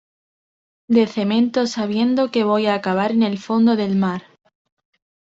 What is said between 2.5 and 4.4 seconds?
a acabar en el fondo del mar